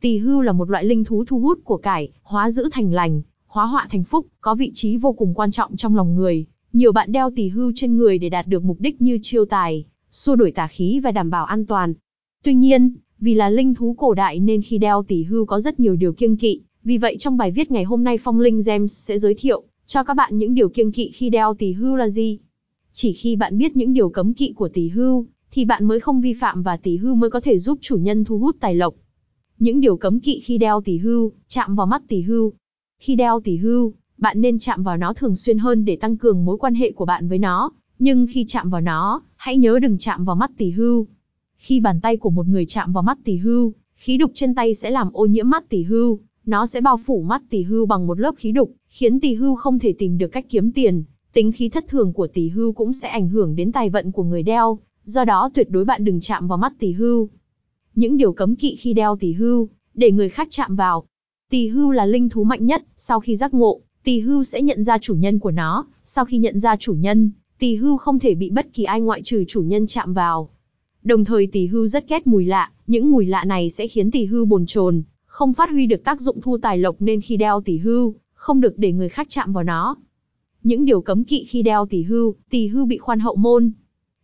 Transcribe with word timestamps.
Tỳ 0.00 0.18
hưu 0.18 0.40
là 0.40 0.52
một 0.52 0.70
loại 0.70 0.84
linh 0.84 1.04
thú 1.04 1.24
thu 1.24 1.40
hút 1.40 1.58
của 1.64 1.76
cải, 1.76 2.08
hóa 2.22 2.50
dữ 2.50 2.68
thành 2.72 2.92
lành, 2.92 3.22
hóa 3.46 3.66
họa 3.66 3.86
thành 3.90 4.04
phúc, 4.04 4.26
có 4.40 4.54
vị 4.54 4.70
trí 4.74 4.96
vô 4.96 5.12
cùng 5.12 5.34
quan 5.34 5.50
trọng 5.50 5.76
trong 5.76 5.96
lòng 5.96 6.16
người. 6.16 6.46
Nhiều 6.72 6.92
bạn 6.92 7.12
đeo 7.12 7.30
tỳ 7.36 7.48
hưu 7.48 7.72
trên 7.74 7.96
người 7.96 8.18
để 8.18 8.28
đạt 8.28 8.46
được 8.46 8.64
mục 8.64 8.80
đích 8.80 9.02
như 9.02 9.18
chiêu 9.22 9.44
tài, 9.44 9.84
xua 10.10 10.36
đuổi 10.36 10.50
tà 10.50 10.66
khí 10.66 11.00
và 11.00 11.10
đảm 11.10 11.30
bảo 11.30 11.44
an 11.44 11.66
toàn. 11.66 11.94
Tuy 12.44 12.54
nhiên, 12.54 12.94
vì 13.20 13.34
là 13.34 13.50
linh 13.50 13.74
thú 13.74 13.94
cổ 13.98 14.14
đại 14.14 14.40
nên 14.40 14.62
khi 14.62 14.78
đeo 14.78 15.02
tỳ 15.08 15.22
hưu 15.22 15.44
có 15.46 15.60
rất 15.60 15.80
nhiều 15.80 15.96
điều 15.96 16.12
kiêng 16.12 16.36
kỵ, 16.36 16.60
vì 16.84 16.98
vậy 16.98 17.16
trong 17.18 17.36
bài 17.36 17.50
viết 17.50 17.70
ngày 17.70 17.84
hôm 17.84 18.04
nay 18.04 18.18
Phong 18.18 18.40
Linh 18.40 18.60
Gems 18.66 18.92
sẽ 18.92 19.18
giới 19.18 19.34
thiệu 19.34 19.62
cho 19.86 20.04
các 20.04 20.14
bạn 20.14 20.38
những 20.38 20.54
điều 20.54 20.68
kiêng 20.68 20.92
kỵ 20.92 21.10
khi 21.10 21.30
đeo 21.30 21.54
tỳ 21.54 21.72
hưu 21.72 21.96
là 21.96 22.08
gì. 22.08 22.38
Chỉ 22.92 23.12
khi 23.12 23.36
bạn 23.36 23.58
biết 23.58 23.76
những 23.76 23.92
điều 23.92 24.08
cấm 24.08 24.34
kỵ 24.34 24.52
của 24.52 24.68
tỳ 24.68 24.88
hưu, 24.88 25.26
thì 25.50 25.64
bạn 25.64 25.84
mới 25.84 26.00
không 26.00 26.20
vi 26.20 26.32
phạm 26.32 26.62
và 26.62 26.76
tỳ 26.76 26.96
hưu 26.96 27.14
mới 27.14 27.30
có 27.30 27.40
thể 27.40 27.58
giúp 27.58 27.78
chủ 27.82 27.96
nhân 27.96 28.24
thu 28.24 28.38
hút 28.38 28.56
tài 28.60 28.74
lộc. 28.74 28.94
Những 29.58 29.80
điều 29.80 29.96
cấm 29.96 30.20
kỵ 30.20 30.40
khi 30.40 30.58
đeo 30.58 30.80
tỳ 30.80 30.98
hưu, 30.98 31.32
chạm 31.48 31.74
vào 31.74 31.86
mắt 31.86 32.02
tỳ 32.08 32.20
hưu. 32.20 32.52
Khi 32.98 33.14
đeo 33.14 33.40
tỳ 33.44 33.56
hưu, 33.56 33.92
bạn 34.18 34.40
nên 34.40 34.58
chạm 34.58 34.82
vào 34.82 34.96
nó 34.96 35.12
thường 35.12 35.36
xuyên 35.36 35.58
hơn 35.58 35.84
để 35.84 35.96
tăng 35.96 36.16
cường 36.16 36.44
mối 36.44 36.58
quan 36.58 36.74
hệ 36.74 36.92
của 36.92 37.04
bạn 37.04 37.28
với 37.28 37.38
nó, 37.38 37.72
nhưng 37.98 38.26
khi 38.30 38.44
chạm 38.48 38.70
vào 38.70 38.80
nó, 38.80 39.22
hãy 39.36 39.56
nhớ 39.56 39.78
đừng 39.78 39.98
chạm 39.98 40.24
vào 40.24 40.36
mắt 40.36 40.50
tỳ 40.56 40.70
hưu. 40.70 41.06
Khi 41.56 41.80
bàn 41.80 42.00
tay 42.00 42.16
của 42.16 42.30
một 42.30 42.46
người 42.46 42.66
chạm 42.66 42.92
vào 42.92 43.02
mắt 43.02 43.18
tỳ 43.24 43.36
hưu, 43.36 43.72
khí 43.96 44.16
đục 44.16 44.30
trên 44.34 44.54
tay 44.54 44.74
sẽ 44.74 44.90
làm 44.90 45.12
ô 45.12 45.26
nhiễm 45.26 45.50
mắt 45.50 45.68
tỳ 45.68 45.82
hưu, 45.82 46.18
nó 46.46 46.66
sẽ 46.66 46.80
bao 46.80 46.96
phủ 46.96 47.22
mắt 47.22 47.42
tỳ 47.50 47.62
hưu 47.62 47.86
bằng 47.86 48.06
một 48.06 48.20
lớp 48.20 48.34
khí 48.38 48.52
đục, 48.52 48.72
khiến 48.88 49.20
tỳ 49.20 49.34
hưu 49.34 49.54
không 49.54 49.78
thể 49.78 49.94
tìm 49.98 50.18
được 50.18 50.28
cách 50.28 50.46
kiếm 50.48 50.72
tiền. 50.72 51.04
Tính 51.32 51.52
khí 51.52 51.68
thất 51.68 51.88
thường 51.88 52.12
của 52.12 52.26
tỳ 52.26 52.48
hưu 52.48 52.72
cũng 52.72 52.92
sẽ 52.92 53.08
ảnh 53.08 53.28
hưởng 53.28 53.56
đến 53.56 53.72
tài 53.72 53.90
vận 53.90 54.12
của 54.12 54.24
người 54.24 54.42
đeo, 54.42 54.78
do 55.04 55.24
đó 55.24 55.50
tuyệt 55.54 55.70
đối 55.70 55.84
bạn 55.84 56.04
đừng 56.04 56.20
chạm 56.20 56.48
vào 56.48 56.58
mắt 56.58 56.72
tỳ 56.78 56.92
hưu. 56.92 57.28
Những 57.94 58.16
điều 58.16 58.32
cấm 58.32 58.56
kỵ 58.56 58.76
khi 58.76 58.92
đeo 58.92 59.16
tỷ 59.16 59.32
hưu, 59.32 59.68
để 59.94 60.10
người 60.10 60.28
khác 60.28 60.48
chạm 60.50 60.76
vào. 60.76 61.04
Tỷ 61.50 61.68
hưu 61.68 61.90
là 61.90 62.06
linh 62.06 62.28
thú 62.28 62.44
mạnh 62.44 62.66
nhất, 62.66 62.82
sau 62.96 63.20
khi 63.20 63.36
giác 63.36 63.54
ngộ, 63.54 63.80
tỷ 64.04 64.20
hưu 64.20 64.44
sẽ 64.44 64.62
nhận 64.62 64.82
ra 64.82 64.98
chủ 64.98 65.14
nhân 65.14 65.38
của 65.38 65.50
nó, 65.50 65.86
sau 66.04 66.24
khi 66.24 66.38
nhận 66.38 66.58
ra 66.58 66.76
chủ 66.76 66.92
nhân, 66.92 67.30
tỷ 67.58 67.74
hưu 67.74 67.96
không 67.96 68.18
thể 68.18 68.34
bị 68.34 68.50
bất 68.50 68.72
kỳ 68.72 68.84
ai 68.84 69.00
ngoại 69.00 69.22
trừ 69.22 69.44
chủ 69.48 69.62
nhân 69.62 69.86
chạm 69.86 70.14
vào. 70.14 70.48
Đồng 71.02 71.24
thời 71.24 71.46
tỷ 71.46 71.66
hưu 71.66 71.86
rất 71.86 72.08
ghét 72.08 72.26
mùi 72.26 72.44
lạ, 72.44 72.70
những 72.86 73.10
mùi 73.10 73.26
lạ 73.26 73.44
này 73.44 73.70
sẽ 73.70 73.88
khiến 73.88 74.10
tỷ 74.10 74.24
hưu 74.24 74.44
bồn 74.44 74.66
chồn, 74.66 75.02
không 75.26 75.54
phát 75.54 75.70
huy 75.70 75.86
được 75.86 76.04
tác 76.04 76.20
dụng 76.20 76.40
thu 76.40 76.58
tài 76.58 76.78
lộc 76.78 76.96
nên 77.02 77.20
khi 77.20 77.36
đeo 77.36 77.60
tỷ 77.60 77.78
hưu, 77.78 78.14
không 78.34 78.60
được 78.60 78.78
để 78.78 78.92
người 78.92 79.08
khác 79.08 79.26
chạm 79.30 79.52
vào 79.52 79.64
nó. 79.64 79.96
Những 80.62 80.84
điều 80.84 81.00
cấm 81.00 81.24
kỵ 81.24 81.44
khi 81.44 81.62
đeo 81.62 81.86
tỷ 81.86 82.02
hưu, 82.02 82.34
tỷ 82.50 82.66
hưu 82.66 82.86
bị 82.86 82.98
khoan 82.98 83.20
hậu 83.20 83.36
môn. 83.36 83.70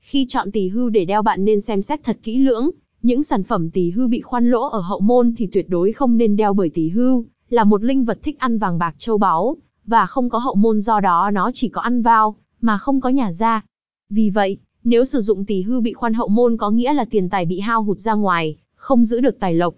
Khi 0.00 0.26
chọn 0.28 0.52
tỷ 0.52 0.68
hưu 0.68 0.88
để 0.88 1.04
đeo 1.04 1.22
bạn 1.22 1.44
nên 1.44 1.60
xem 1.60 1.82
xét 1.82 2.00
thật 2.04 2.18
kỹ 2.22 2.38
lưỡng, 2.38 2.70
những 3.04 3.22
sản 3.22 3.42
phẩm 3.42 3.70
tỷ 3.70 3.90
hưu 3.90 4.08
bị 4.08 4.20
khoan 4.20 4.50
lỗ 4.50 4.68
ở 4.68 4.80
hậu 4.80 5.00
môn 5.00 5.34
thì 5.36 5.48
tuyệt 5.52 5.68
đối 5.68 5.92
không 5.92 6.16
nên 6.16 6.36
đeo 6.36 6.54
bởi 6.54 6.70
tỷ 6.70 6.88
hưu, 6.88 7.24
là 7.48 7.64
một 7.64 7.84
linh 7.84 8.04
vật 8.04 8.18
thích 8.22 8.38
ăn 8.38 8.58
vàng 8.58 8.78
bạc 8.78 8.94
châu 8.98 9.18
báu, 9.18 9.56
và 9.86 10.06
không 10.06 10.28
có 10.28 10.38
hậu 10.38 10.54
môn 10.54 10.80
do 10.80 11.00
đó 11.00 11.30
nó 11.30 11.50
chỉ 11.54 11.68
có 11.68 11.80
ăn 11.80 12.02
vào, 12.02 12.36
mà 12.60 12.78
không 12.78 13.00
có 13.00 13.08
nhà 13.08 13.32
ra. 13.32 13.64
Vì 14.10 14.30
vậy, 14.30 14.58
nếu 14.84 15.04
sử 15.04 15.20
dụng 15.20 15.44
tỷ 15.44 15.62
hưu 15.62 15.80
bị 15.80 15.92
khoan 15.92 16.14
hậu 16.14 16.28
môn 16.28 16.56
có 16.56 16.70
nghĩa 16.70 16.92
là 16.94 17.04
tiền 17.04 17.28
tài 17.28 17.46
bị 17.46 17.60
hao 17.60 17.82
hụt 17.82 17.98
ra 17.98 18.14
ngoài, 18.14 18.56
không 18.74 19.04
giữ 19.04 19.20
được 19.20 19.40
tài 19.40 19.54
lộc. 19.54 19.74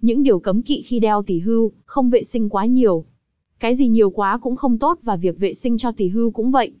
Những 0.00 0.22
điều 0.22 0.38
cấm 0.38 0.62
kỵ 0.62 0.82
khi 0.82 1.00
đeo 1.00 1.22
tỷ 1.22 1.38
hưu, 1.38 1.72
không 1.84 2.10
vệ 2.10 2.22
sinh 2.22 2.48
quá 2.48 2.66
nhiều. 2.66 3.04
Cái 3.60 3.74
gì 3.74 3.88
nhiều 3.88 4.10
quá 4.10 4.38
cũng 4.38 4.56
không 4.56 4.78
tốt 4.78 4.98
và 5.02 5.16
việc 5.16 5.38
vệ 5.38 5.52
sinh 5.52 5.78
cho 5.78 5.92
tỷ 5.92 6.08
hưu 6.08 6.30
cũng 6.30 6.50
vậy. 6.50 6.72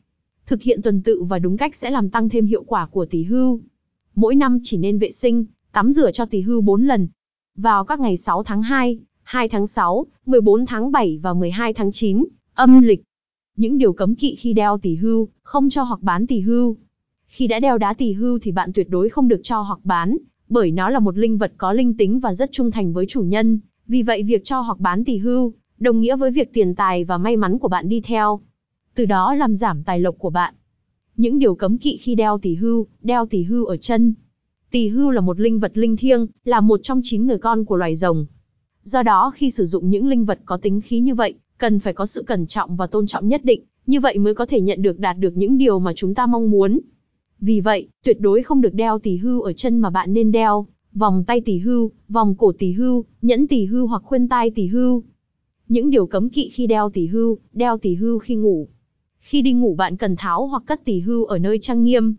Thực 0.46 0.62
hiện 0.62 0.82
tuần 0.82 1.02
tự 1.02 1.22
và 1.22 1.38
đúng 1.38 1.56
cách 1.56 1.76
sẽ 1.76 1.90
làm 1.90 2.10
tăng 2.10 2.28
thêm 2.28 2.46
hiệu 2.46 2.62
quả 2.62 2.86
của 2.86 3.06
tỷ 3.06 3.22
hưu. 3.22 3.60
Mỗi 4.14 4.34
năm 4.34 4.58
chỉ 4.62 4.76
nên 4.76 4.98
vệ 4.98 5.10
sinh, 5.10 5.44
tắm 5.76 5.92
rửa 5.92 6.10
cho 6.10 6.24
tỳ 6.24 6.40
hưu 6.40 6.60
4 6.60 6.86
lần. 6.86 7.08
Vào 7.56 7.84
các 7.84 8.00
ngày 8.00 8.16
6 8.16 8.42
tháng 8.42 8.62
2, 8.62 8.98
2 9.22 9.48
tháng 9.48 9.66
6, 9.66 10.06
14 10.26 10.66
tháng 10.66 10.92
7 10.92 11.18
và 11.22 11.34
12 11.34 11.72
tháng 11.72 11.92
9, 11.92 12.24
âm 12.54 12.82
lịch. 12.82 13.02
Những 13.56 13.78
điều 13.78 13.92
cấm 13.92 14.14
kỵ 14.14 14.34
khi 14.34 14.52
đeo 14.52 14.78
tỳ 14.78 14.94
hưu, 14.94 15.28
không 15.42 15.70
cho 15.70 15.82
hoặc 15.82 16.02
bán 16.02 16.26
tỳ 16.26 16.40
hưu. 16.40 16.76
Khi 17.26 17.46
đã 17.46 17.60
đeo 17.60 17.78
đá 17.78 17.94
tỳ 17.94 18.12
hưu 18.12 18.38
thì 18.38 18.52
bạn 18.52 18.72
tuyệt 18.72 18.90
đối 18.90 19.08
không 19.08 19.28
được 19.28 19.40
cho 19.42 19.60
hoặc 19.60 19.78
bán, 19.84 20.16
bởi 20.48 20.70
nó 20.70 20.90
là 20.90 20.98
một 20.98 21.18
linh 21.18 21.38
vật 21.38 21.52
có 21.56 21.72
linh 21.72 21.96
tính 21.96 22.20
và 22.20 22.34
rất 22.34 22.52
trung 22.52 22.70
thành 22.70 22.92
với 22.92 23.06
chủ 23.08 23.22
nhân. 23.22 23.58
Vì 23.86 24.02
vậy 24.02 24.22
việc 24.22 24.44
cho 24.44 24.60
hoặc 24.60 24.80
bán 24.80 25.04
tỳ 25.04 25.18
hưu, 25.18 25.54
đồng 25.78 26.00
nghĩa 26.00 26.16
với 26.16 26.30
việc 26.30 26.52
tiền 26.52 26.74
tài 26.74 27.04
và 27.04 27.18
may 27.18 27.36
mắn 27.36 27.58
của 27.58 27.68
bạn 27.68 27.88
đi 27.88 28.00
theo. 28.00 28.40
Từ 28.94 29.04
đó 29.04 29.34
làm 29.34 29.56
giảm 29.56 29.82
tài 29.84 30.00
lộc 30.00 30.14
của 30.18 30.30
bạn. 30.30 30.54
Những 31.16 31.38
điều 31.38 31.54
cấm 31.54 31.78
kỵ 31.78 31.96
khi 31.96 32.14
đeo 32.14 32.38
tỳ 32.38 32.54
hưu, 32.54 32.86
đeo 33.02 33.26
tỳ 33.26 33.42
hưu 33.42 33.64
ở 33.64 33.76
chân. 33.76 34.14
Tỳ 34.70 34.88
hưu 34.88 35.10
là 35.10 35.20
một 35.20 35.40
linh 35.40 35.58
vật 35.58 35.72
linh 35.74 35.96
thiêng, 35.96 36.26
là 36.44 36.60
một 36.60 36.80
trong 36.82 37.00
chín 37.04 37.26
người 37.26 37.38
con 37.38 37.64
của 37.64 37.76
loài 37.76 37.94
rồng. 37.94 38.26
Do 38.82 39.02
đó 39.02 39.32
khi 39.34 39.50
sử 39.50 39.64
dụng 39.64 39.90
những 39.90 40.06
linh 40.06 40.24
vật 40.24 40.38
có 40.44 40.56
tính 40.56 40.80
khí 40.80 41.00
như 41.00 41.14
vậy, 41.14 41.34
cần 41.58 41.78
phải 41.78 41.92
có 41.92 42.06
sự 42.06 42.22
cẩn 42.22 42.46
trọng 42.46 42.76
và 42.76 42.86
tôn 42.86 43.06
trọng 43.06 43.28
nhất 43.28 43.44
định, 43.44 43.62
như 43.86 44.00
vậy 44.00 44.18
mới 44.18 44.34
có 44.34 44.46
thể 44.46 44.60
nhận 44.60 44.82
được 44.82 44.98
đạt 44.98 45.18
được 45.18 45.36
những 45.36 45.58
điều 45.58 45.78
mà 45.78 45.92
chúng 45.96 46.14
ta 46.14 46.26
mong 46.26 46.50
muốn. 46.50 46.80
Vì 47.40 47.60
vậy, 47.60 47.88
tuyệt 48.04 48.20
đối 48.20 48.42
không 48.42 48.60
được 48.60 48.74
đeo 48.74 48.98
tỳ 48.98 49.16
hưu 49.16 49.40
ở 49.40 49.52
chân 49.52 49.78
mà 49.78 49.90
bạn 49.90 50.12
nên 50.12 50.32
đeo, 50.32 50.66
vòng 50.94 51.24
tay 51.26 51.40
tỳ 51.40 51.58
hưu, 51.58 51.90
vòng 52.08 52.34
cổ 52.38 52.52
tỳ 52.58 52.72
hưu, 52.72 53.04
nhẫn 53.22 53.46
tỳ 53.46 53.64
hưu 53.64 53.86
hoặc 53.86 54.02
khuyên 54.04 54.28
tai 54.28 54.50
tỳ 54.50 54.66
hưu. 54.66 55.02
Những 55.68 55.90
điều 55.90 56.06
cấm 56.06 56.28
kỵ 56.28 56.48
khi 56.48 56.66
đeo 56.66 56.90
tỳ 56.90 57.06
hưu, 57.06 57.38
đeo 57.52 57.78
tỳ 57.78 57.94
hưu 57.94 58.18
khi 58.18 58.34
ngủ. 58.34 58.68
Khi 59.18 59.42
đi 59.42 59.52
ngủ 59.52 59.74
bạn 59.74 59.96
cần 59.96 60.16
tháo 60.16 60.46
hoặc 60.46 60.62
cất 60.66 60.84
tỳ 60.84 61.00
hưu 61.00 61.24
ở 61.24 61.38
nơi 61.38 61.58
trang 61.58 61.84
nghiêm. 61.84 62.14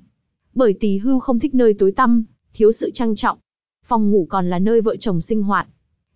Bởi 0.55 0.73
tỳ 0.73 0.97
hưu 0.97 1.19
không 1.19 1.39
thích 1.39 1.55
nơi 1.55 1.73
tối 1.73 1.91
tăm, 1.91 2.25
thiếu 2.57 2.71
sự 2.71 2.91
trang 2.93 3.15
trọng. 3.15 3.37
Phòng 3.85 4.11
ngủ 4.11 4.27
còn 4.29 4.49
là 4.49 4.59
nơi 4.59 4.81
vợ 4.81 4.95
chồng 4.95 5.21
sinh 5.21 5.43
hoạt. 5.43 5.67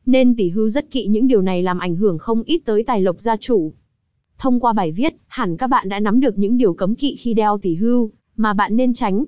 Nên 0.06 0.36
tỷ 0.36 0.50
hưu 0.50 0.70
rất 0.70 0.92
kỵ 0.92 1.08
những 1.08 1.28
điều 1.28 1.42
này 1.42 1.64
làm 1.64 1.80
ảnh 1.80 1.96
hưởng 1.96 2.18
không 2.18 2.44
ít 2.44 2.62
tới 2.66 2.84
tài 2.84 3.02
lộc 3.02 3.20
gia 3.20 3.38
chủ. 3.38 3.74
Thông 4.38 4.60
qua 4.60 4.74
bài 4.74 4.92
viết, 4.92 5.16
hẳn 5.28 5.58
các 5.58 5.68
bạn 5.68 5.90
đã 5.90 6.00
nắm 6.00 6.20
được 6.20 6.38
những 6.38 6.58
điều 6.58 6.74
cấm 6.74 6.96
kỵ 6.96 7.16
khi 7.16 7.34
đeo 7.34 7.58
tỷ 7.58 7.76
hưu, 7.76 8.12
mà 8.36 8.54
bạn 8.54 8.76
nên 8.76 8.94
tránh. 8.94 9.26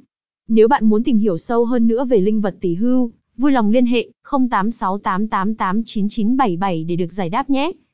Nếu 0.48 0.68
bạn 0.68 0.86
muốn 0.86 1.04
tìm 1.04 1.18
hiểu 1.18 1.38
sâu 1.38 1.66
hơn 1.66 1.88
nữa 1.88 2.06
về 2.06 2.20
linh 2.20 2.42
vật 2.42 2.56
tỷ 2.62 2.76
hưu, 2.76 3.12
vui 3.38 3.52
lòng 3.52 3.72
liên 3.72 3.86
hệ 3.86 4.10
0868889977 4.24 6.86
để 6.88 6.96
được 6.96 7.14
giải 7.14 7.30
đáp 7.30 7.50
nhé. 7.50 7.72